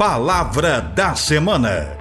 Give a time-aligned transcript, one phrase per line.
[0.00, 1.94] Palavra da Semana.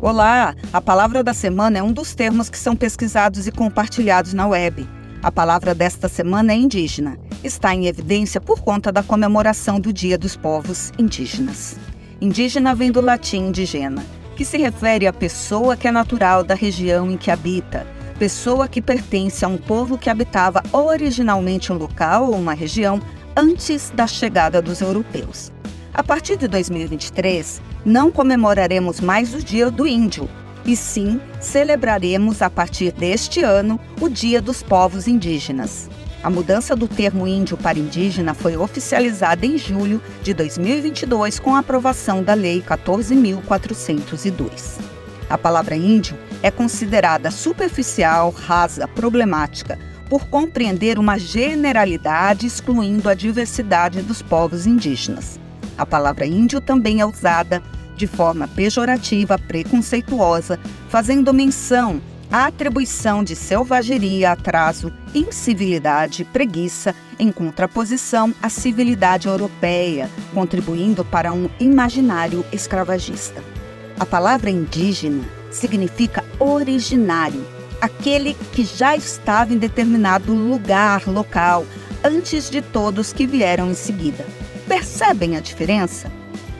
[0.00, 0.56] Olá!
[0.72, 4.84] A palavra da semana é um dos termos que são pesquisados e compartilhados na web.
[5.22, 7.16] A palavra desta semana é indígena.
[7.44, 11.76] Está em evidência por conta da comemoração do Dia dos Povos Indígenas.
[12.20, 14.04] Indígena vem do latim indigena,
[14.34, 17.86] que se refere à pessoa que é natural da região em que habita,
[18.18, 23.00] pessoa que pertence a um povo que habitava originalmente um local ou uma região
[23.36, 25.52] antes da chegada dos europeus.
[25.94, 30.26] A partir de 2023, não comemoraremos mais o Dia do Índio,
[30.64, 35.90] e sim celebraremos a partir deste ano o Dia dos Povos Indígenas.
[36.22, 41.58] A mudança do termo índio para indígena foi oficializada em julho de 2022 com a
[41.58, 44.78] aprovação da Lei 14.402.
[45.28, 49.76] A palavra índio é considerada superficial, rasa, problemática,
[50.12, 55.40] por compreender uma generalidade excluindo a diversidade dos povos indígenas.
[55.78, 57.62] A palavra índio também é usada
[57.96, 61.98] de forma pejorativa, preconceituosa, fazendo menção
[62.30, 71.48] à atribuição de selvageria, atraso, incivilidade, preguiça, em contraposição à civilidade europeia, contribuindo para um
[71.58, 73.42] imaginário escravagista.
[73.98, 77.42] A palavra indígena significa originário,
[77.82, 81.66] aquele que já estava em determinado lugar, local,
[82.04, 84.24] antes de todos que vieram em seguida.
[84.68, 86.10] Percebem a diferença?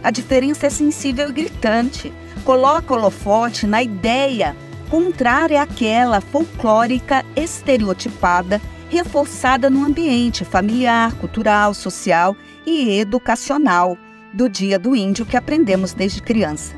[0.02, 2.12] A diferença é sensível e gritante.
[2.44, 4.56] Coloca o holofote na ideia
[4.90, 12.36] contrária àquela folclórica estereotipada, reforçada no ambiente familiar, cultural, social
[12.66, 13.96] e educacional
[14.34, 16.74] do Dia do Índio que aprendemos desde criança.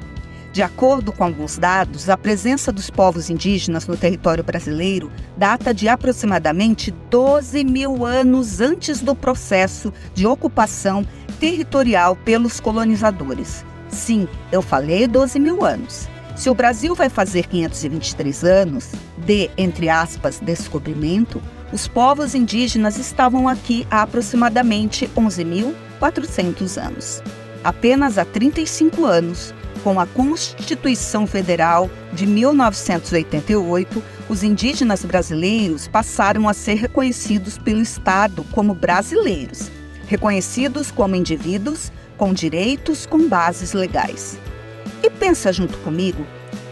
[0.54, 5.88] De acordo com alguns dados, a presença dos povos indígenas no território brasileiro data de
[5.88, 11.04] aproximadamente 12 mil anos antes do processo de ocupação
[11.40, 13.64] territorial pelos colonizadores.
[13.88, 16.08] Sim, eu falei 12 mil anos.
[16.36, 18.92] Se o Brasil vai fazer 523 anos
[19.26, 27.20] de, entre aspas, descobrimento, os povos indígenas estavam aqui há aproximadamente 11.400 anos.
[27.64, 29.52] Apenas há 35 anos,
[29.84, 38.42] com a Constituição Federal de 1988, os indígenas brasileiros passaram a ser reconhecidos pelo Estado
[38.50, 39.70] como brasileiros,
[40.06, 44.38] reconhecidos como indivíduos com direitos com bases legais.
[45.02, 46.26] E pensa junto comigo,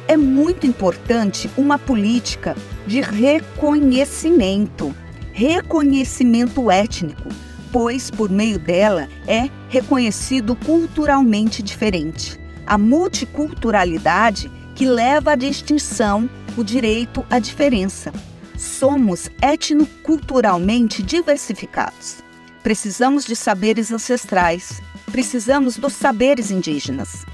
[0.09, 2.57] é muito importante uma política
[2.87, 4.95] de reconhecimento,
[5.35, 7.29] reconhecimento étnico,
[7.71, 16.65] pois por meio dela é reconhecido culturalmente diferente a multiculturalidade que leva à distinção, o
[16.65, 18.13] direito à diferença.
[18.57, 22.23] Somos etnoculturalmente diversificados.
[22.63, 24.81] Precisamos de saberes ancestrais,
[25.11, 27.27] precisamos dos saberes indígenas.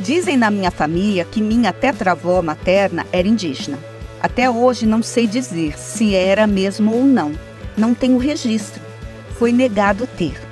[0.00, 3.78] Dizem na minha família que minha tetravó materna era indígena.
[4.20, 7.32] Até hoje não sei dizer se era mesmo ou não.
[7.76, 8.82] Não tenho registro.
[9.38, 10.43] Foi negado ter.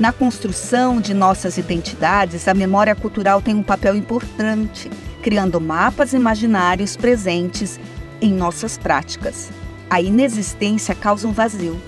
[0.00, 4.90] Na construção de nossas identidades, a memória cultural tem um papel importante,
[5.20, 7.78] criando mapas imaginários presentes
[8.18, 9.50] em nossas práticas.
[9.90, 11.78] A inexistência causa um vazio,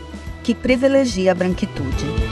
[0.42, 2.31] que privilegia a branquitude.